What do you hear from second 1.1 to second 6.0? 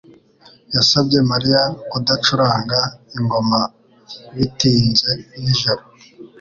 Mariya kudacuranga ingoma bitinze nijoro.